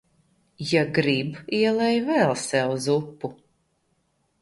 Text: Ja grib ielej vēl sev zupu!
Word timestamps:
Ja 0.69 0.81
grib 0.95 1.37
ielej 1.59 2.01
vēl 2.09 2.35
sev 2.47 2.77
zupu! 2.89 3.35